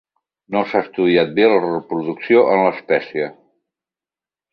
No 0.53 0.61
s'ha 0.69 0.79
estudiat 0.85 1.35
bé 1.39 1.45
la 1.51 1.59
reproducció 1.65 2.41
en 2.55 2.63
l'espècie. 2.69 3.29